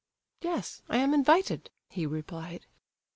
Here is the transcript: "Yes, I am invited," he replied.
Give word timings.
"Yes, 0.41 0.81
I 0.89 0.97
am 0.97 1.13
invited," 1.13 1.69
he 1.87 2.07
replied. 2.07 2.65